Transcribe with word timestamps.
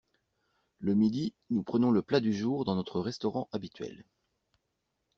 Le 0.79 0.95
midi, 0.95 1.35
nous 1.51 1.61
prenons 1.61 1.91
le 1.91 2.01
plat 2.01 2.19
du 2.21 2.33
jour 2.33 2.65
dans 2.65 2.73
notre 2.75 2.99
restaurant 3.01 3.47
habituel. 3.51 4.03